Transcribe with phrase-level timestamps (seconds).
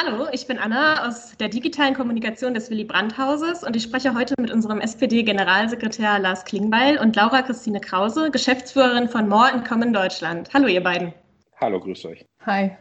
[0.00, 4.34] Hallo, ich bin Anna aus der digitalen Kommunikation des Willy Brandt-Hauses und ich spreche heute
[4.38, 10.50] mit unserem SPD-Generalsekretär Lars Klingbeil und Laura Christine Krause, Geschäftsführerin von More Common Deutschland.
[10.54, 11.12] Hallo, ihr beiden.
[11.60, 12.24] Hallo, grüß euch.
[12.46, 12.76] Hi.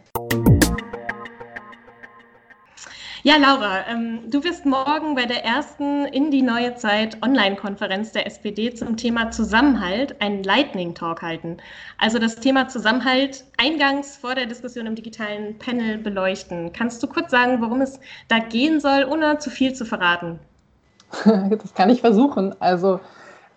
[3.27, 8.25] Ja, Laura, ähm, du wirst morgen bei der ersten in die neue Zeit Online-Konferenz der
[8.25, 11.57] SPD zum Thema Zusammenhalt einen Lightning Talk halten.
[11.97, 16.71] Also das Thema Zusammenhalt eingangs vor der Diskussion im digitalen Panel beleuchten.
[16.71, 17.99] Kannst du kurz sagen, worum es
[18.29, 20.39] da gehen soll, ohne zu viel zu verraten?
[21.25, 22.55] Das kann ich versuchen.
[22.61, 23.01] Also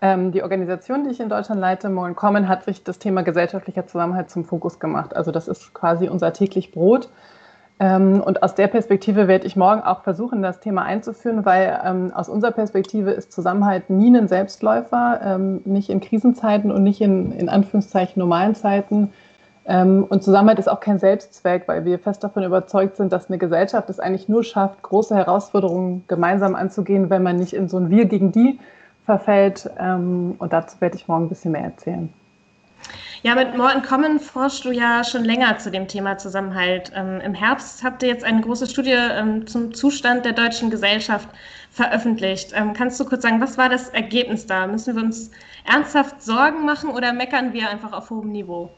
[0.01, 3.87] ähm, die Organisation, die ich in Deutschland leite, More Common, hat sich das Thema gesellschaftlicher
[3.87, 5.15] Zusammenhalt zum Fokus gemacht.
[5.15, 7.07] Also das ist quasi unser täglich Brot.
[7.81, 12.11] Ähm, und aus der Perspektive werde ich morgen auch versuchen, das Thema einzuführen, weil ähm,
[12.13, 17.31] aus unserer Perspektive ist Zusammenhalt nie ein Selbstläufer, ähm, nicht in Krisenzeiten und nicht in,
[17.31, 19.11] in Anführungszeichen normalen Zeiten.
[19.65, 23.39] Ähm, und Zusammenhalt ist auch kein Selbstzweck, weil wir fest davon überzeugt sind, dass eine
[23.39, 27.89] Gesellschaft es eigentlich nur schafft, große Herausforderungen gemeinsam anzugehen, wenn man nicht in so ein
[27.89, 28.59] Wir gegen die
[29.07, 29.71] verfällt.
[29.79, 32.13] Ähm, und dazu werde ich morgen ein bisschen mehr erzählen.
[33.23, 36.91] Ja, mit Morten Common forschst du ja schon länger zu dem Thema Zusammenhalt.
[36.95, 41.29] Ähm, Im Herbst habt ihr jetzt eine große Studie ähm, zum Zustand der deutschen Gesellschaft
[41.69, 42.51] veröffentlicht.
[42.55, 44.65] Ähm, kannst du kurz sagen, was war das Ergebnis da?
[44.65, 45.29] Müssen wir uns
[45.71, 48.71] ernsthaft Sorgen machen oder meckern wir einfach auf hohem Niveau?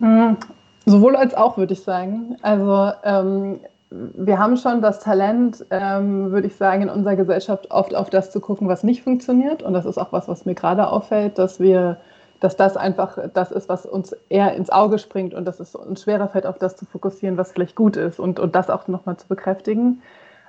[0.00, 0.38] Hm,
[0.86, 2.36] sowohl als auch, würde ich sagen.
[2.40, 7.94] Also ähm, wir haben schon das Talent, ähm, würde ich sagen, in unserer Gesellschaft oft
[7.94, 9.62] auf das zu gucken, was nicht funktioniert.
[9.62, 11.98] Und das ist auch was, was mir gerade auffällt, dass wir
[12.42, 16.02] dass das einfach das ist, was uns eher ins Auge springt und dass es uns
[16.02, 19.16] schwerer fällt, auf das zu fokussieren, was vielleicht gut ist und, und das auch nochmal
[19.16, 20.02] zu bekräftigen.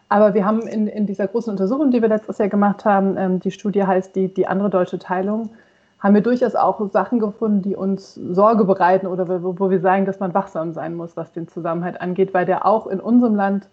[0.09, 3.39] Aber wir haben in, in dieser großen Untersuchung, die wir letztes Jahr gemacht haben, ähm,
[3.39, 5.51] die Studie heißt die, die andere deutsche Teilung,
[5.99, 10.05] haben wir durchaus auch Sachen gefunden, die uns Sorge bereiten oder wo, wo wir sagen,
[10.05, 13.67] dass man wachsam sein muss, was den Zusammenhalt angeht, weil der auch in unserem Land,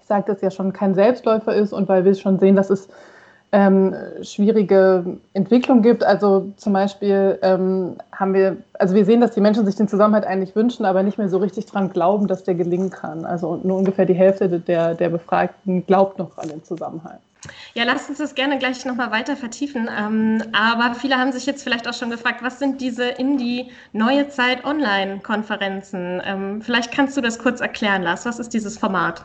[0.00, 2.88] ich sage das ja schon, kein Selbstläufer ist und weil wir schon sehen, dass es
[3.52, 6.04] ähm, schwierige Entwicklung gibt.
[6.04, 10.26] Also zum Beispiel ähm, haben wir, also wir sehen, dass die Menschen sich den Zusammenhalt
[10.26, 13.24] eigentlich wünschen, aber nicht mehr so richtig dran glauben, dass der gelingen kann.
[13.24, 17.20] Also nur ungefähr die Hälfte der, der Befragten glaubt noch an den Zusammenhalt.
[17.74, 19.88] Ja, lasst uns das gerne gleich nochmal weiter vertiefen.
[19.96, 23.70] Ähm, aber viele haben sich jetzt vielleicht auch schon gefragt, was sind diese in die
[23.92, 26.20] neue Zeit Online-Konferenzen?
[26.24, 28.26] Ähm, vielleicht kannst du das kurz erklären, Lars.
[28.26, 29.24] Was ist dieses Format?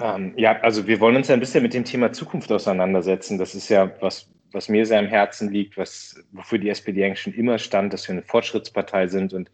[0.00, 3.38] Ähm, ja, also wir wollen uns ja ein bisschen mit dem Thema Zukunft auseinandersetzen.
[3.38, 7.20] Das ist ja was, was mir sehr am Herzen liegt, was, wofür die SPD eigentlich
[7.20, 9.50] schon immer stand, dass wir eine Fortschrittspartei sind und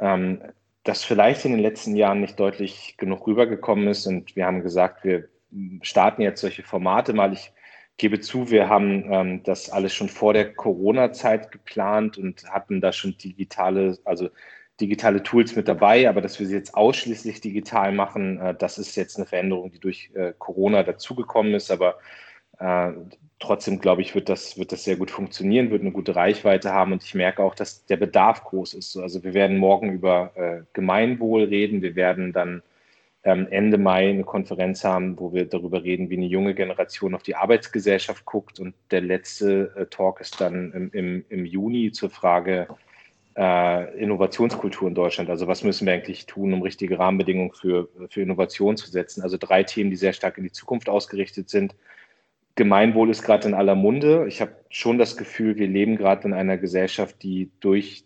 [0.00, 0.40] ähm,
[0.84, 4.06] das vielleicht in den letzten Jahren nicht deutlich genug rübergekommen ist.
[4.06, 5.28] Und wir haben gesagt, wir
[5.82, 7.32] starten jetzt solche Formate mal.
[7.32, 7.52] Ich
[7.98, 12.92] gebe zu, wir haben ähm, das alles schon vor der Corona-Zeit geplant und hatten da
[12.92, 14.30] schon digitale, also
[14.80, 18.96] digitale Tools mit dabei, aber dass wir sie jetzt ausschließlich digital machen, äh, das ist
[18.96, 21.70] jetzt eine Veränderung, die durch äh, Corona dazugekommen ist.
[21.70, 21.98] Aber
[22.58, 22.92] äh,
[23.38, 26.92] trotzdem, glaube ich, wird das, wird das sehr gut funktionieren, wird eine gute Reichweite haben
[26.92, 28.96] und ich merke auch, dass der Bedarf groß ist.
[28.96, 32.62] Also wir werden morgen über äh, Gemeinwohl reden, wir werden dann
[33.24, 37.22] ähm, Ende Mai eine Konferenz haben, wo wir darüber reden, wie eine junge Generation auf
[37.22, 42.10] die Arbeitsgesellschaft guckt und der letzte äh, Talk ist dann im, im, im Juni zur
[42.10, 42.68] Frage,
[43.38, 45.30] Innovationskultur in Deutschland.
[45.30, 49.22] Also was müssen wir eigentlich tun, um richtige Rahmenbedingungen für, für Innovation zu setzen?
[49.22, 51.74] Also drei Themen, die sehr stark in die Zukunft ausgerichtet sind.
[52.56, 54.26] Gemeinwohl ist gerade in aller Munde.
[54.26, 58.04] Ich habe schon das Gefühl, wir leben gerade in einer Gesellschaft, die durch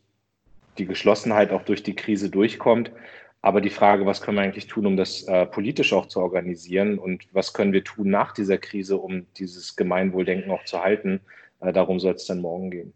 [0.77, 2.93] die Geschlossenheit auch durch die Krise durchkommt.
[3.41, 6.99] Aber die Frage, was können wir eigentlich tun, um das äh, politisch auch zu organisieren
[6.99, 11.21] und was können wir tun nach dieser Krise, um dieses Gemeinwohldenken auch zu halten,
[11.61, 12.93] äh, darum soll es dann morgen gehen.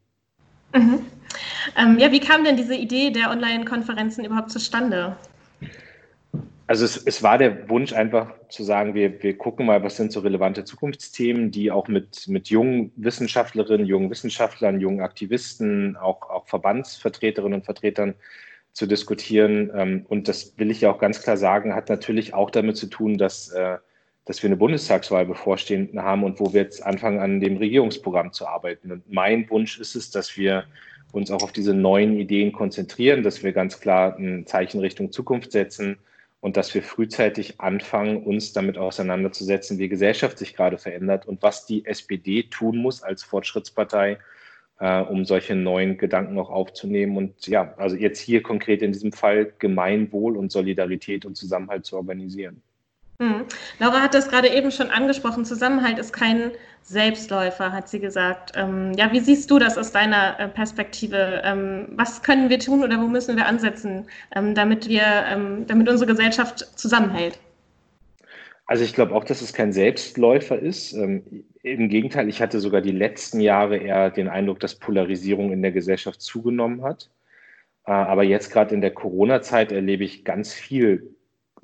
[0.75, 1.00] Mhm.
[1.77, 5.16] Ähm, ja, wie kam denn diese Idee der Online-Konferenzen überhaupt zustande?
[6.69, 10.10] Also es, es, war der Wunsch einfach zu sagen, wir, wir gucken mal, was sind
[10.10, 16.47] so relevante Zukunftsthemen, die auch mit, mit jungen Wissenschaftlerinnen, jungen Wissenschaftlern, jungen Aktivisten, auch, auch
[16.49, 18.15] Verbandsvertreterinnen und Vertretern
[18.72, 19.71] zu diskutieren.
[19.75, 22.88] Ähm, und das will ich ja auch ganz klar sagen, hat natürlich auch damit zu
[22.88, 23.79] tun, dass äh,
[24.26, 28.46] dass wir eine Bundestagswahl bevorstehend haben und wo wir jetzt anfangen, an dem Regierungsprogramm zu
[28.46, 28.90] arbeiten.
[28.90, 30.64] Und mein Wunsch ist es, dass wir
[31.16, 35.52] uns auch auf diese neuen Ideen konzentrieren, dass wir ganz klar ein Zeichen Richtung Zukunft
[35.52, 35.98] setzen
[36.40, 41.66] und dass wir frühzeitig anfangen, uns damit auseinanderzusetzen, wie Gesellschaft sich gerade verändert und was
[41.66, 44.18] die SPD tun muss als Fortschrittspartei,
[44.78, 49.12] äh, um solche neuen Gedanken auch aufzunehmen und ja, also jetzt hier konkret in diesem
[49.12, 52.62] Fall Gemeinwohl und Solidarität und Zusammenhalt zu organisieren.
[53.20, 53.44] Hm.
[53.78, 55.44] Laura hat das gerade eben schon angesprochen.
[55.44, 56.52] Zusammenhalt ist kein
[56.82, 58.52] Selbstläufer, hat sie gesagt.
[58.54, 61.42] Ähm, ja, wie siehst du das aus deiner äh, Perspektive?
[61.44, 65.88] Ähm, was können wir tun oder wo müssen wir ansetzen, ähm, damit wir, ähm, damit
[65.88, 67.38] unsere Gesellschaft zusammenhält?
[68.66, 70.92] Also ich glaube auch, dass es kein Selbstläufer ist.
[70.92, 75.62] Ähm, Im Gegenteil, ich hatte sogar die letzten Jahre eher den Eindruck, dass Polarisierung in
[75.62, 77.10] der Gesellschaft zugenommen hat.
[77.86, 81.15] Äh, aber jetzt gerade in der Corona-Zeit erlebe ich ganz viel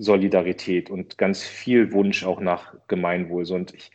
[0.03, 3.51] Solidarität und ganz viel Wunsch auch nach Gemeinwohl.
[3.53, 3.91] Und ich,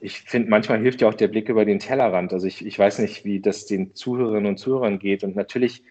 [0.00, 2.32] ich finde, manchmal hilft ja auch der Blick über den Tellerrand.
[2.32, 5.24] Also ich, ich weiß nicht, wie das den Zuhörerinnen und Zuhörern geht.
[5.24, 5.82] Und natürlich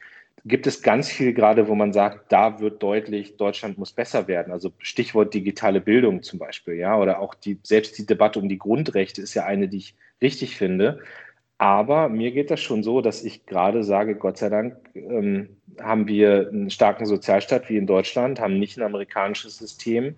[0.46, 4.52] gibt es ganz viel gerade, wo man sagt, da wird deutlich, Deutschland muss besser werden.
[4.52, 8.58] Also Stichwort digitale Bildung zum Beispiel, ja, oder auch die, selbst die Debatte um die
[8.58, 11.00] Grundrechte ist ja eine, die ich richtig finde.
[11.64, 15.48] Aber mir geht das schon so, dass ich gerade sage, Gott sei Dank ähm,
[15.82, 20.18] haben wir einen starken Sozialstaat wie in Deutschland, haben nicht ein amerikanisches System,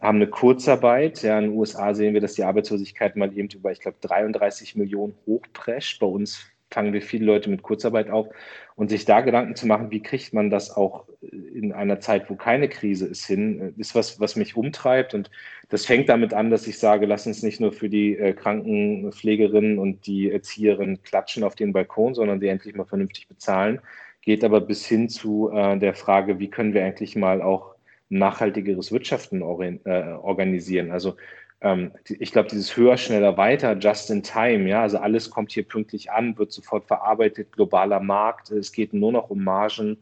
[0.00, 1.22] haben eine Kurzarbeit.
[1.22, 4.74] Ja, in den USA sehen wir, dass die Arbeitslosigkeit mal eben über, ich glaube, 33
[4.74, 6.00] Millionen hochprescht.
[6.00, 8.28] Bei uns fangen wir viele Leute mit Kurzarbeit auf.
[8.74, 12.34] Und sich da Gedanken zu machen, wie kriegt man das auch in einer Zeit, wo
[12.34, 15.14] keine Krise ist, hin, ist was, was mich umtreibt.
[15.14, 15.30] Und
[15.70, 19.78] das fängt damit an, dass ich sage, lass uns nicht nur für die äh, Krankenpflegerinnen
[19.78, 23.80] und die Erzieherinnen klatschen auf den Balkon, sondern sie endlich mal vernünftig bezahlen.
[24.20, 27.76] Geht aber bis hin zu äh, der Frage, wie können wir eigentlich mal auch
[28.08, 30.92] nachhaltigeres Wirtschaften äh, organisieren.
[30.92, 31.16] Also
[31.60, 35.66] ähm, ich glaube, dieses höher, schneller, weiter, just in time, ja, also alles kommt hier
[35.66, 39.98] pünktlich an, wird sofort verarbeitet, globaler Markt, es geht nur noch um Margen.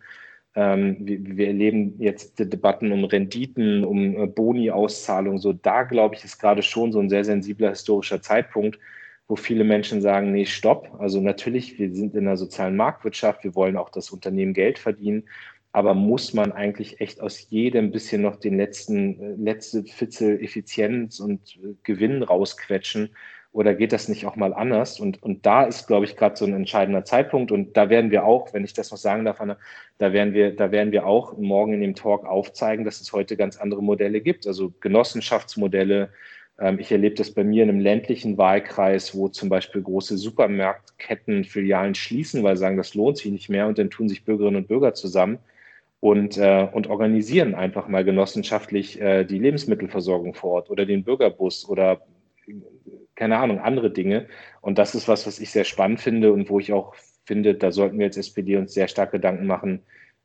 [0.56, 5.38] Ähm, wir, wir, erleben jetzt Debatten um Renditen, um äh, Boni-Auszahlung.
[5.38, 8.78] So, da glaube ich, ist gerade schon so ein sehr sensibler historischer Zeitpunkt,
[9.26, 10.94] wo viele Menschen sagen, nee, stopp.
[11.00, 15.24] Also natürlich, wir sind in einer sozialen Marktwirtschaft, wir wollen auch, dass Unternehmen Geld verdienen,
[15.74, 21.18] aber muss man eigentlich echt aus jedem bisschen noch den letzten, äh, letzte Fitzel Effizienz
[21.18, 23.10] und äh, Gewinn rausquetschen?
[23.50, 25.00] Oder geht das nicht auch mal anders?
[25.00, 27.50] Und, und da ist, glaube ich, gerade so ein entscheidender Zeitpunkt.
[27.50, 29.56] Und da werden wir auch, wenn ich das noch sagen darf, Anna,
[29.98, 33.36] da werden wir, da werden wir auch morgen in dem Talk aufzeigen, dass es heute
[33.36, 34.46] ganz andere Modelle gibt.
[34.46, 36.10] Also Genossenschaftsmodelle.
[36.60, 41.42] Ähm, ich erlebe das bei mir in einem ländlichen Wahlkreis, wo zum Beispiel große Supermarktketten
[41.42, 43.66] Filialen schließen, weil sie sagen, das lohnt sich nicht mehr.
[43.66, 45.40] Und dann tun sich Bürgerinnen und Bürger zusammen
[46.04, 51.66] und, äh, und organisieren einfach mal genossenschaftlich äh, die Lebensmittelversorgung vor Ort oder den Bürgerbus
[51.66, 52.02] oder
[53.14, 54.26] keine Ahnung, andere Dinge.
[54.60, 57.72] Und das ist was, was ich sehr spannend finde und wo ich auch finde, da
[57.72, 59.80] sollten wir als SPD uns sehr stark Gedanken machen,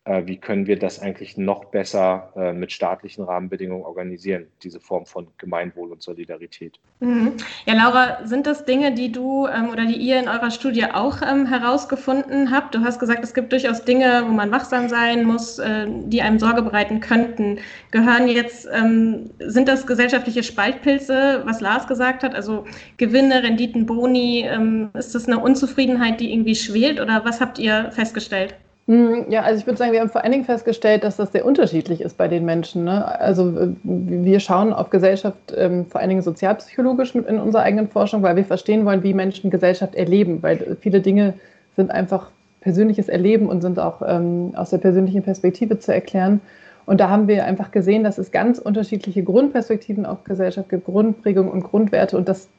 [0.06, 5.28] wie können wir das eigentlich noch besser äh, mit staatlichen Rahmenbedingungen organisieren, diese Form von
[5.38, 6.80] Gemeinwohl und Solidarität.
[7.00, 7.34] Mhm.
[7.66, 11.22] Ja, Laura, sind das Dinge, die du ähm, oder die ihr in eurer Studie auch
[11.22, 12.74] ähm, herausgefunden habt?
[12.74, 16.40] Du hast gesagt, es gibt durchaus Dinge, wo man wachsam sein muss, äh, die einem
[16.40, 17.60] Sorge bereiten könnten.
[17.92, 22.66] Gehören jetzt, ähm, sind das gesellschaftliche Spaltpilze, was Lars gesagt hat, also
[22.98, 24.46] Gewinne, Renditen, Boni?
[24.48, 28.56] Ähm, ist das eine Unzufriedenheit, die irgendwie schwelt oder was habt ihr festgestellt?
[28.90, 31.46] Hm, ja, also ich würde sagen, wir haben vor allen Dingen festgestellt, dass das sehr
[31.46, 32.86] unterschiedlich ist bei den Menschen.
[32.86, 33.06] Ne?
[33.20, 33.54] Also
[33.84, 38.46] wir schauen auf Gesellschaft ähm, vor allen Dingen sozialpsychologisch in unserer eigenen Forschung, weil wir
[38.46, 41.36] verstehen wollen, wie Menschen Gesellschaft erleben, weil viele Dinge
[41.76, 42.32] sind einfach
[42.62, 46.42] persönliches Erleben und sind auch ähm, aus der persönlichen Perspektive zu erklären.
[46.88, 51.48] Und da haben wir einfach gesehen, dass es ganz unterschiedliche Grundperspektiven auf Gesellschaft gibt, Grundprägung
[51.52, 52.50] und Grundwerte und das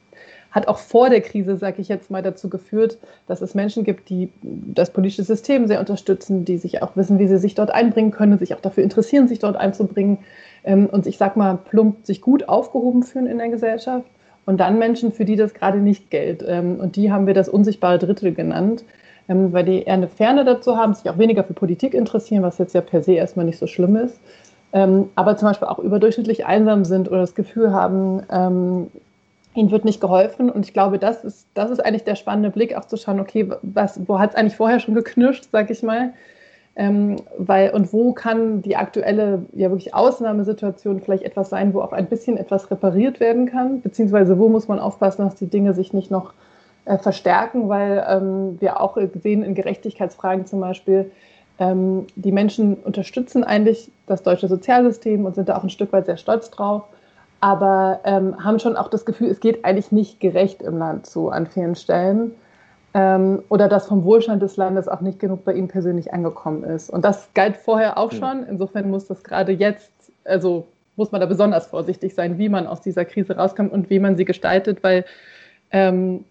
[0.51, 4.09] hat auch vor der Krise, sage ich jetzt mal, dazu geführt, dass es Menschen gibt,
[4.09, 8.11] die das politische System sehr unterstützen, die sich auch wissen, wie sie sich dort einbringen
[8.11, 10.19] können, sich auch dafür interessieren, sich dort einzubringen
[10.63, 14.05] ähm, und ich sage mal plump sich gut aufgehoben fühlen in der Gesellschaft.
[14.45, 16.43] Und dann Menschen, für die das gerade nicht gilt.
[16.45, 18.83] Ähm, und die haben wir das unsichtbare Drittel genannt,
[19.29, 22.57] ähm, weil die eher eine Ferne dazu haben, sich auch weniger für Politik interessieren, was
[22.57, 24.19] jetzt ja per se erstmal nicht so schlimm ist.
[24.73, 28.21] Aber zum Beispiel auch überdurchschnittlich einsam sind oder das Gefühl haben,
[29.53, 30.49] ihnen wird nicht geholfen.
[30.49, 33.49] Und ich glaube, das ist, das ist eigentlich der spannende Blick, auch zu schauen, okay,
[33.61, 36.13] was, wo hat es eigentlich vorher schon geknirscht, sag ich mal.
[36.77, 41.91] Ähm, weil, und wo kann die aktuelle, ja wirklich Ausnahmesituation vielleicht etwas sein, wo auch
[41.91, 45.91] ein bisschen etwas repariert werden kann, beziehungsweise wo muss man aufpassen, dass die Dinge sich
[45.91, 46.33] nicht noch
[46.85, 51.11] äh, verstärken, weil ähm, wir auch sehen in Gerechtigkeitsfragen zum Beispiel,
[51.59, 56.05] ähm, die Menschen unterstützen eigentlich das deutsche Sozialsystem und sind da auch ein Stück weit
[56.05, 56.83] sehr stolz drauf
[57.41, 61.29] aber ähm, haben schon auch das Gefühl, es geht eigentlich nicht gerecht im Land zu
[61.29, 62.35] an vielen Stellen.
[62.93, 66.89] Ähm, oder dass vom Wohlstand des Landes auch nicht genug bei ihnen persönlich angekommen ist.
[66.89, 68.43] Und das galt vorher auch schon.
[68.43, 69.91] Insofern muss das gerade jetzt,
[70.25, 70.67] also
[70.97, 74.17] muss man da besonders vorsichtig sein, wie man aus dieser Krise rauskommt und wie man
[74.17, 75.05] sie gestaltet, weil
[75.71, 76.25] ähm,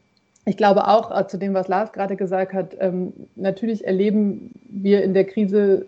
[0.45, 5.03] ich glaube auch äh, zu dem, was Lars gerade gesagt hat, ähm, natürlich erleben wir
[5.03, 5.87] in der Krise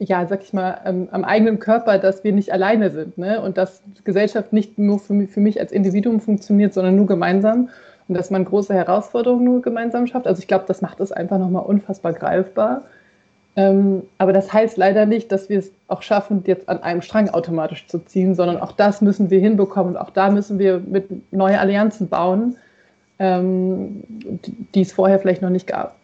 [0.00, 3.40] ja, sag ich mal, ähm, am eigenen Körper, dass wir nicht alleine sind ne?
[3.42, 7.68] und dass Gesellschaft nicht nur für mich, für mich als Individuum funktioniert, sondern nur gemeinsam
[8.08, 10.26] und dass man große Herausforderungen nur gemeinsam schafft.
[10.26, 12.82] Also ich glaube, das macht es einfach nochmal unfassbar greifbar.
[13.56, 17.28] Ähm, aber das heißt leider nicht, dass wir es auch schaffen, jetzt an einem Strang
[17.28, 21.32] automatisch zu ziehen, sondern auch das müssen wir hinbekommen und auch da müssen wir mit
[21.32, 22.56] neue Allianzen bauen,
[23.18, 24.02] ähm,
[24.74, 25.99] die es vorher vielleicht noch nicht gab.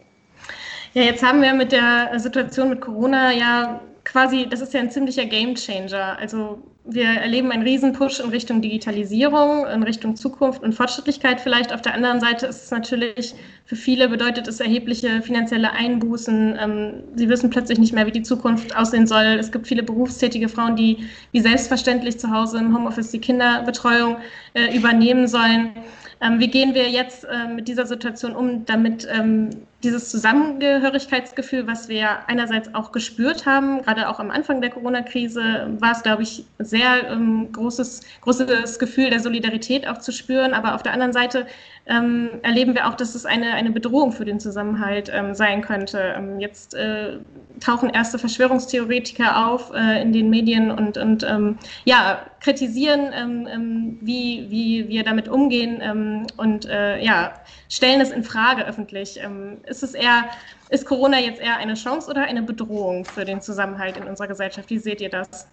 [0.97, 4.89] Ja, jetzt haben wir mit der Situation mit Corona ja quasi, das ist ja ein
[4.89, 6.17] ziemlicher Gamechanger.
[6.17, 11.71] Also wir erleben einen Riesenpush in Richtung Digitalisierung, in Richtung Zukunft und Fortschrittlichkeit vielleicht.
[11.71, 13.35] Auf der anderen Seite ist es natürlich,
[13.65, 16.57] für viele bedeutet es erhebliche finanzielle Einbußen.
[16.59, 19.37] Ähm, sie wissen plötzlich nicht mehr, wie die Zukunft aussehen soll.
[19.39, 24.17] Es gibt viele berufstätige Frauen, die wie selbstverständlich zu Hause im Homeoffice die Kinderbetreuung
[24.55, 25.73] äh, übernehmen sollen.
[26.19, 29.49] Ähm, wie gehen wir jetzt äh, mit dieser Situation um, damit ähm,
[29.83, 35.91] dieses Zusammengehörigkeitsgefühl, was wir einerseits auch gespürt haben, gerade auch am Anfang der Corona-Krise, war
[35.91, 40.53] es, glaube ich, sehr ähm, großes, großes Gefühl der Solidarität auch zu spüren.
[40.53, 41.45] Aber auf der anderen Seite
[41.89, 46.15] ähm, erleben wir auch, dass es eine, eine Bedrohung für den Zusammenhalt ähm, sein könnte.
[46.17, 47.17] Ähm, jetzt äh,
[47.59, 54.47] tauchen erste Verschwörungstheoretiker auf äh, in den Medien und, und ähm, ja, kritisieren, ähm, wie,
[54.49, 57.33] wie wir damit umgehen und äh, ja,
[57.69, 59.19] stellen es in Frage öffentlich.
[59.65, 60.25] ist es eher,
[60.69, 64.69] ist Corona jetzt eher eine Chance oder eine Bedrohung für den Zusammenhalt in unserer Gesellschaft?
[64.69, 65.47] Wie seht ihr das?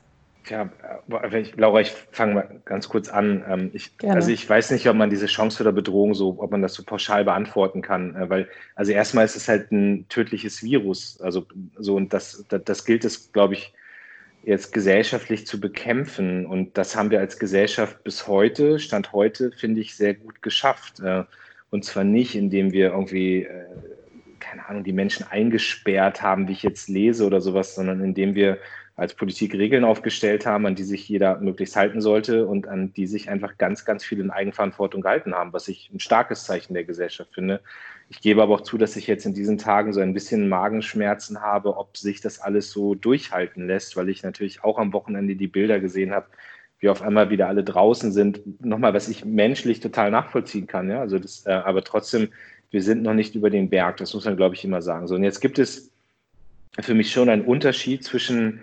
[0.47, 0.71] Ja,
[1.33, 3.45] ich, Laura, ich fange mal ganz kurz an.
[3.49, 6.61] Ähm, ich, also ich weiß nicht, ob man diese Chance oder Bedrohung so, ob man
[6.61, 11.21] das so pauschal beantworten kann, äh, weil also erstmal ist es halt ein tödliches Virus,
[11.21, 11.47] also
[11.79, 13.73] so und das, das, das gilt es, glaube ich,
[14.43, 16.45] jetzt gesellschaftlich zu bekämpfen.
[16.45, 21.01] Und das haben wir als Gesellschaft bis heute, Stand heute, finde ich, sehr gut geschafft.
[21.01, 21.25] Äh,
[21.71, 23.65] und zwar nicht, indem wir irgendwie äh,
[24.41, 28.59] keine Ahnung, die Menschen eingesperrt haben, wie ich jetzt lese oder sowas, sondern indem wir
[28.97, 33.07] als Politik Regeln aufgestellt haben, an die sich jeder möglichst halten sollte und an die
[33.07, 36.85] sich einfach ganz, ganz viele in Eigenverantwortung gehalten haben, was ich ein starkes Zeichen der
[36.85, 37.61] Gesellschaft finde.
[38.09, 41.41] Ich gebe aber auch zu, dass ich jetzt in diesen Tagen so ein bisschen Magenschmerzen
[41.41, 45.49] habe, ob sich das alles so durchhalten lässt, weil ich natürlich auch am Wochenende die
[45.49, 46.27] Bilder gesehen habe,
[46.79, 48.65] wie auf einmal wieder alle draußen sind.
[48.65, 50.89] Nochmal, was ich menschlich total nachvollziehen kann.
[50.89, 51.01] Ja?
[51.01, 52.29] Also das, äh, aber trotzdem,
[52.71, 53.97] wir sind noch nicht über den Berg.
[53.97, 55.09] Das muss man, glaube ich, immer sagen.
[55.09, 55.91] So, und jetzt gibt es
[56.79, 58.63] für mich schon einen Unterschied zwischen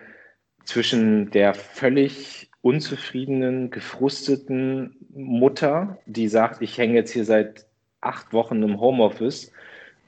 [0.66, 7.66] zwischen der völlig unzufriedenen, gefrusteten Mutter, die sagt, ich hänge jetzt hier seit
[8.02, 9.52] acht Wochen im Homeoffice,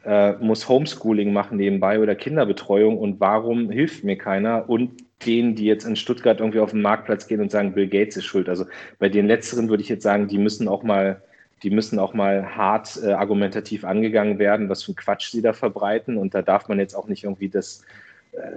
[0.05, 4.69] äh, muss Homeschooling machen nebenbei oder Kinderbetreuung und warum hilft mir keiner?
[4.69, 8.17] Und denen, die jetzt in Stuttgart irgendwie auf den Marktplatz gehen und sagen, Bill Gates
[8.17, 8.49] ist schuld.
[8.49, 8.65] Also
[8.99, 11.21] bei den letzteren würde ich jetzt sagen, die müssen auch mal,
[11.63, 15.53] die müssen auch mal hart äh, argumentativ angegangen werden, was für ein Quatsch sie da
[15.53, 16.17] verbreiten.
[16.17, 17.83] Und da darf man jetzt auch nicht irgendwie das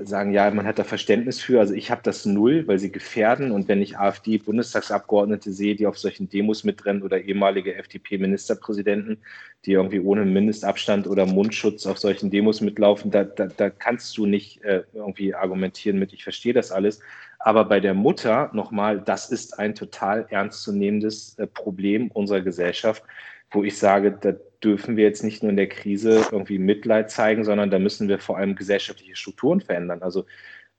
[0.02, 1.60] sagen, ja, man hat da Verständnis für.
[1.60, 3.52] Also ich habe das null, weil sie gefährden.
[3.52, 9.18] Und wenn ich AfD-Bundestagsabgeordnete sehe, die auf solchen Demos mitrennen oder ehemalige FDP-Ministerpräsidenten,
[9.66, 14.24] die irgendwie ohne Mindestabstand oder Mundschutz auf solchen Demos mitlaufen, da, da, da kannst du
[14.24, 17.00] nicht äh, irgendwie argumentieren mit, ich verstehe das alles.
[17.38, 23.02] Aber bei der Mutter nochmal, das ist ein total ernstzunehmendes äh, Problem unserer Gesellschaft,
[23.50, 27.44] wo ich sage, da dürfen wir jetzt nicht nur in der Krise irgendwie Mitleid zeigen,
[27.44, 30.02] sondern da müssen wir vor allem gesellschaftliche Strukturen verändern.
[30.02, 30.24] Also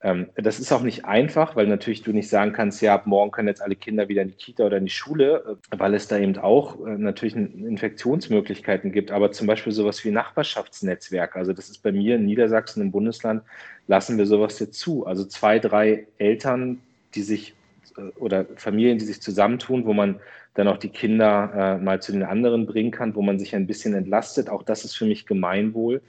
[0.01, 3.31] ähm, das ist auch nicht einfach, weil natürlich du nicht sagen kannst, ja, ab morgen
[3.31, 6.07] können jetzt alle Kinder wieder in die Kita oder in die Schule, äh, weil es
[6.07, 9.11] da eben auch äh, natürlich Infektionsmöglichkeiten gibt.
[9.11, 13.41] Aber zum Beispiel sowas wie Nachbarschaftsnetzwerke, also das ist bei mir in Niedersachsen im Bundesland,
[13.87, 15.07] lassen wir sowas jetzt zu.
[15.07, 16.79] Also zwei, drei Eltern,
[17.15, 17.55] die sich
[17.97, 20.19] äh, oder Familien, die sich zusammentun, wo man
[20.57, 23.67] dann auch die Kinder äh, mal zu den anderen bringen kann, wo man sich ein
[23.67, 24.49] bisschen entlastet.
[24.49, 26.01] Auch das ist für mich Gemeinwohl.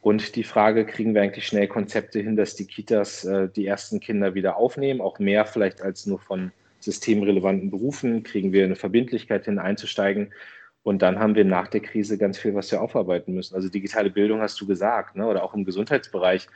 [0.00, 4.00] Und die Frage, kriegen wir eigentlich schnell Konzepte hin, dass die Kitas äh, die ersten
[4.00, 9.44] Kinder wieder aufnehmen, auch mehr vielleicht als nur von systemrelevanten Berufen, kriegen wir eine Verbindlichkeit
[9.44, 10.32] hin, einzusteigen.
[10.82, 13.54] Und dann haben wir nach der Krise ganz viel, was wir aufarbeiten müssen.
[13.54, 15.26] Also digitale Bildung hast du gesagt, ne?
[15.26, 16.46] oder auch im Gesundheitsbereich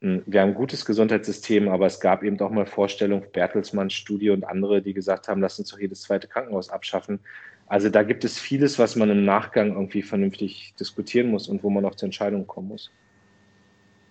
[0.00, 4.44] wir haben ein gutes Gesundheitssystem, aber es gab eben auch mal Vorstellungen, Bertelsmann Studie und
[4.44, 7.18] andere, die gesagt haben, lass uns doch jedes zweite Krankenhaus abschaffen.
[7.66, 11.70] Also da gibt es vieles, was man im Nachgang irgendwie vernünftig diskutieren muss und wo
[11.70, 12.90] man auch zur Entscheidung kommen muss.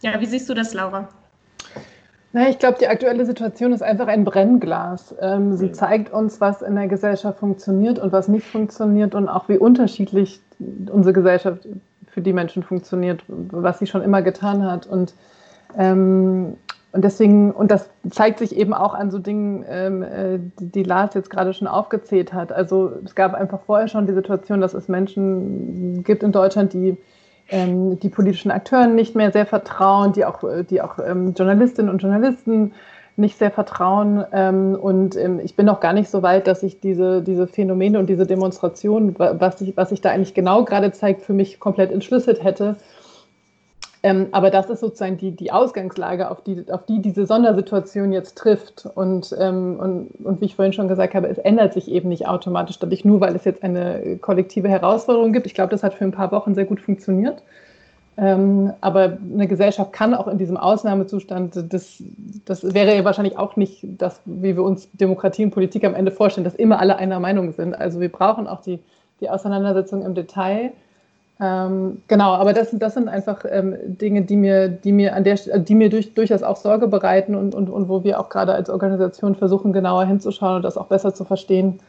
[0.02, 1.10] Ja, wie siehst du das, Laura?
[2.34, 5.16] Na, ich glaube, die aktuelle Situation ist einfach ein Brennglas.
[5.22, 5.74] Ähm, sie mhm.
[5.74, 10.40] zeigt uns, was in der Gesellschaft funktioniert und was nicht funktioniert und auch wie unterschiedlich
[10.60, 11.68] unsere Gesellschaft
[12.12, 14.86] für die Menschen funktioniert, was sie schon immer getan hat.
[14.86, 15.14] Und
[15.78, 16.58] ähm,
[16.94, 20.84] und deswegen, und das zeigt sich eben auch an so Dingen, ähm, äh, die, die,
[20.84, 22.52] Lars jetzt gerade schon aufgezählt hat.
[22.52, 26.98] Also es gab einfach vorher schon die Situation, dass es Menschen gibt in Deutschland, die
[27.50, 32.02] ähm, die politischen Akteuren nicht mehr sehr vertrauen, die auch, die auch ähm, Journalistinnen und
[32.02, 32.74] Journalisten
[33.16, 34.24] nicht sehr vertrauen.
[34.32, 38.00] Ähm, und ähm, ich bin noch gar nicht so weit, dass ich diese, diese Phänomene
[38.00, 41.92] und diese Demonstrationen, was sich was ich da eigentlich genau gerade zeigt, für mich komplett
[41.92, 42.76] entschlüsselt hätte.
[44.04, 48.38] Ähm, aber das ist sozusagen die, die Ausgangslage, auf die, auf die diese Sondersituation jetzt
[48.38, 48.88] trifft.
[48.96, 52.28] Und, ähm, und, und wie ich vorhin schon gesagt habe, es ändert sich eben nicht
[52.28, 55.48] automatisch, dadurch nur, weil es jetzt eine kollektive Herausforderung gibt.
[55.48, 57.42] Ich glaube, das hat für ein paar Wochen sehr gut funktioniert.
[58.20, 62.02] Ähm, aber eine Gesellschaft kann auch in diesem Ausnahmezustand, das,
[62.46, 66.12] das wäre ja wahrscheinlich auch nicht das, wie wir uns Demokratie und Politik am Ende
[66.12, 67.76] vorstellen, dass immer alle einer Meinung sind.
[67.76, 68.80] Also wir brauchen auch die,
[69.22, 70.72] die Auseinandersetzung im Detail.
[71.40, 75.36] Ähm, genau, aber das, das sind einfach ähm, Dinge, die mir, die mir an der
[75.36, 78.70] die mir durch, durchaus auch Sorge bereiten und, und, und wo wir auch gerade als
[78.70, 81.80] Organisation versuchen, genauer hinzuschauen und das auch besser zu verstehen.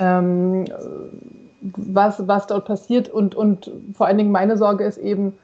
[0.00, 0.64] Ähm,
[1.60, 5.34] was, was dort passiert und, und vor allen Dingen meine Sorge ist eben,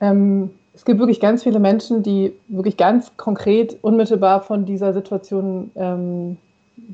[0.00, 5.70] ähm, es gibt wirklich ganz viele Menschen, die wirklich ganz konkret, unmittelbar von dieser Situation
[5.74, 6.36] ähm,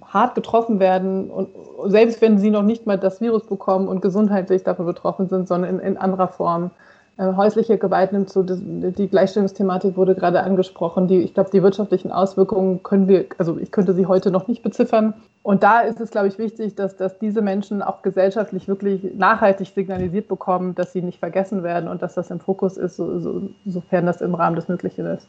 [0.04, 1.48] hart getroffen werden und
[1.86, 5.78] selbst wenn sie noch nicht mal das Virus bekommen und gesundheitlich davon betroffen sind, sondern
[5.78, 6.70] in, in anderer Form.
[7.16, 11.06] Äh, häusliche Gewalt nimmt so, die, die Gleichstellungsthematik wurde gerade angesprochen.
[11.06, 14.64] Die, ich glaube, die wirtschaftlichen Auswirkungen können wir, also ich könnte sie heute noch nicht
[14.64, 15.14] beziffern.
[15.44, 19.68] Und da ist es, glaube ich, wichtig, dass, dass diese Menschen auch gesellschaftlich wirklich nachhaltig
[19.68, 23.42] signalisiert bekommen, dass sie nicht vergessen werden und dass das im Fokus ist, so, so,
[23.64, 25.28] sofern das im Rahmen des Möglichen ist.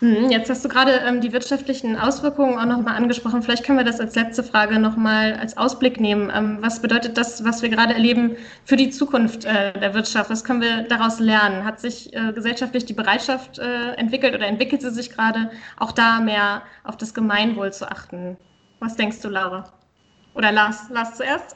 [0.00, 3.42] Hm, jetzt hast du gerade ähm, die wirtschaftlichen Auswirkungen auch nochmal angesprochen.
[3.42, 6.32] Vielleicht können wir das als letzte Frage nochmal als Ausblick nehmen.
[6.34, 10.30] Ähm, was bedeutet das, was wir gerade erleben, für die Zukunft äh, der Wirtschaft?
[10.30, 11.64] Was können wir daraus lernen?
[11.64, 16.20] Hat sich äh, gesellschaftlich die Bereitschaft äh, entwickelt oder entwickelt sie sich gerade, auch da
[16.20, 18.36] mehr auf das Gemeinwohl zu achten?
[18.80, 19.64] Was denkst du, Laura?
[20.34, 20.90] Oder Lars?
[20.90, 21.54] Lars zuerst?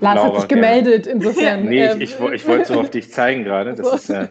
[0.00, 1.64] Lars Laura, hat sich gemeldet, insofern.
[1.64, 3.74] nee, ich, ich, ich wollte so auf dich zeigen gerade.
[3.74, 4.28] Das ist ja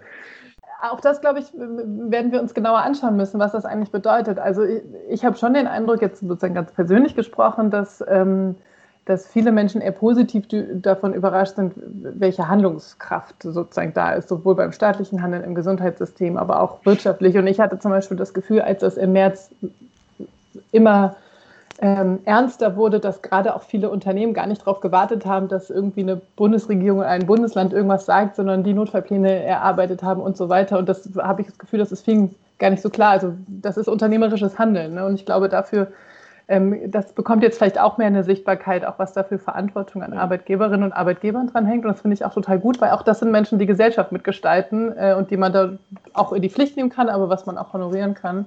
[0.82, 4.40] auch das, glaube ich, werden wir uns genauer anschauen müssen, was das eigentlich bedeutet.
[4.40, 8.56] Also ich, ich habe schon den Eindruck, jetzt sozusagen ganz persönlich gesprochen, dass, ähm,
[9.06, 10.46] dass viele Menschen eher positiv
[10.82, 16.62] davon überrascht sind, welche Handlungskraft sozusagen da ist, sowohl beim staatlichen Handeln, im Gesundheitssystem, aber
[16.62, 17.38] auch wirtschaftlich.
[17.38, 19.52] Und ich hatte zum Beispiel das Gefühl, als das im März
[20.72, 21.16] immer
[21.82, 26.02] ähm, ernster wurde, dass gerade auch viele Unternehmen gar nicht darauf gewartet haben, dass irgendwie
[26.02, 30.78] eine Bundesregierung oder ein Bundesland irgendwas sagt, sondern die Notfallpläne erarbeitet haben und so weiter.
[30.78, 33.12] Und das habe ich das Gefühl, dass es vielen gar nicht so klar.
[33.12, 34.94] Also das ist unternehmerisches Handeln.
[34.94, 35.06] Ne?
[35.06, 35.88] Und ich glaube dafür,
[36.48, 40.84] ähm, das bekommt jetzt vielleicht auch mehr eine Sichtbarkeit, auch was dafür Verantwortung an Arbeitgeberinnen
[40.84, 41.84] und Arbeitgebern dran hängt.
[41.86, 44.96] Und das finde ich auch total gut, weil auch das sind Menschen, die Gesellschaft mitgestalten
[44.96, 45.72] äh, und die man da
[46.14, 48.46] auch in die Pflicht nehmen kann, aber was man auch honorieren kann.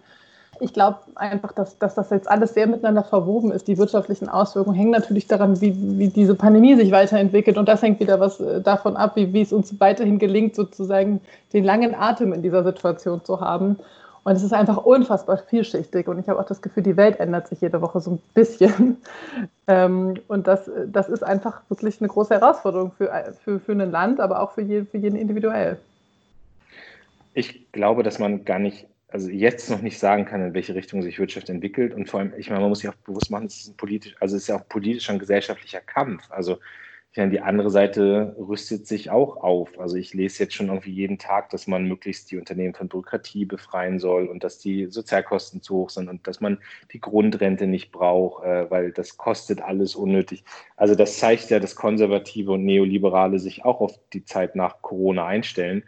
[0.61, 3.69] Ich glaube einfach, dass, dass das jetzt alles sehr miteinander verwoben ist.
[3.69, 7.59] Die wirtschaftlichen Auswirkungen hängen natürlich daran, wie, wie diese Pandemie sich weiterentwickelt.
[7.59, 11.21] Und das hängt wieder was äh, davon ab, wie, wie es uns weiterhin gelingt, sozusagen
[11.53, 13.79] den langen Atem in dieser Situation zu haben.
[14.25, 16.09] Und es ist einfach unfassbar vielschichtig.
[16.09, 18.99] Und ich habe auch das Gefühl, die Welt ändert sich jede Woche so ein bisschen.
[19.67, 23.11] Ähm, und das, das ist einfach wirklich eine große Herausforderung für,
[23.43, 25.79] für, für ein Land, aber auch für jeden, für jeden individuell.
[27.33, 31.01] Ich glaube, dass man gar nicht also jetzt noch nicht sagen kann, in welche Richtung
[31.01, 31.95] sich Wirtschaft entwickelt.
[31.95, 34.17] Und vor allem, ich meine, man muss sich auch bewusst machen, es ist ein politisch,
[34.19, 36.33] also es ist ja auch politischer und gesellschaftlicher Kampf.
[36.33, 36.59] Also
[37.13, 39.79] ich meine, die andere Seite rüstet sich auch auf.
[39.79, 43.45] Also ich lese jetzt schon irgendwie jeden Tag, dass man möglichst die Unternehmen von Bürokratie
[43.45, 46.59] befreien soll und dass die Sozialkosten zu hoch sind und dass man
[46.93, 50.43] die Grundrente nicht braucht, äh, weil das kostet alles unnötig.
[50.75, 55.25] Also das zeigt ja, dass Konservative und Neoliberale sich auch auf die Zeit nach Corona
[55.25, 55.85] einstellen.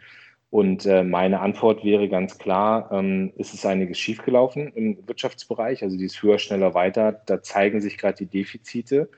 [0.49, 5.97] Und äh, meine Antwort wäre ganz klar, ähm, ist es einiges schiefgelaufen im Wirtschaftsbereich, also
[5.97, 9.09] dieses höher, schneller, weiter, da zeigen sich gerade die Defizite.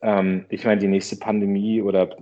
[0.00, 2.16] Ähm, ich meine, die nächste Pandemie oder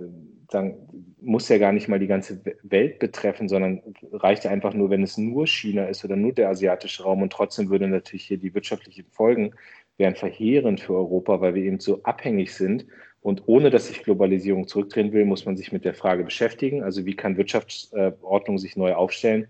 [0.49, 0.75] dann
[1.21, 3.81] muss ja gar nicht mal die ganze Welt betreffen, sondern
[4.11, 7.21] reicht einfach nur, wenn es nur China ist oder nur der asiatische Raum.
[7.21, 9.53] Und trotzdem würde natürlich hier die wirtschaftlichen Folgen
[9.99, 12.87] wären verheerend für Europa, weil wir eben so abhängig sind
[13.21, 16.81] und ohne dass sich Globalisierung zurückdrehen will, muss man sich mit der Frage beschäftigen.
[16.81, 19.47] Also wie kann Wirtschaftsordnung sich neu aufstellen?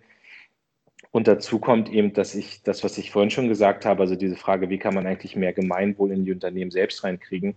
[1.11, 4.35] Und dazu kommt eben, dass ich das, was ich vorhin schon gesagt habe, also diese
[4.35, 7.55] Frage, wie kann man eigentlich mehr Gemeinwohl in die Unternehmen selbst reinkriegen,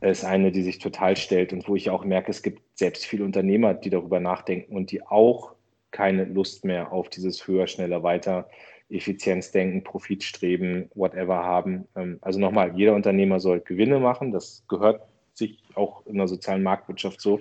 [0.00, 3.24] ist eine, die sich total stellt und wo ich auch merke, es gibt selbst viele
[3.24, 5.52] Unternehmer, die darüber nachdenken und die auch
[5.90, 8.48] keine Lust mehr auf dieses höher, schneller, weiter,
[8.90, 11.86] Effizienzdenken, Profitstreben, whatever haben.
[11.96, 16.62] Ähm, also nochmal, jeder Unternehmer soll Gewinne machen, das gehört sich auch in der sozialen
[16.62, 17.40] Marktwirtschaft so.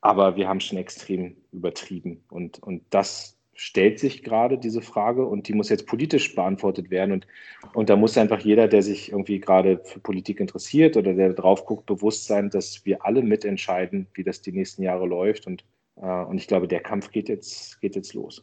[0.00, 2.24] Aber wir haben schon extrem übertrieben.
[2.30, 7.12] Und, und das stellt sich gerade diese Frage und die muss jetzt politisch beantwortet werden.
[7.12, 7.26] Und,
[7.74, 11.66] und da muss einfach jeder, der sich irgendwie gerade für Politik interessiert oder der drauf
[11.66, 15.46] guckt, bewusst sein, dass wir alle mitentscheiden, wie das die nächsten Jahre läuft.
[15.46, 15.64] Und
[16.00, 18.42] und ich glaube, der Kampf geht jetzt, geht jetzt los.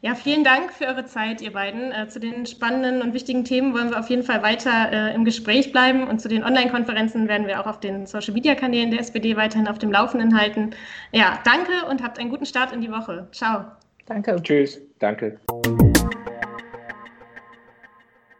[0.00, 1.92] Ja, vielen Dank für eure Zeit, ihr beiden.
[1.92, 5.24] Äh, zu den spannenden und wichtigen Themen wollen wir auf jeden Fall weiter äh, im
[5.24, 9.66] Gespräch bleiben und zu den Online-Konferenzen werden wir auch auf den Social-Media-Kanälen der SPD weiterhin
[9.66, 10.70] auf dem Laufenden halten.
[11.12, 13.26] Ja, danke und habt einen guten Start in die Woche.
[13.32, 13.64] Ciao.
[14.06, 14.36] Danke.
[14.42, 14.80] Tschüss.
[14.98, 15.38] Danke.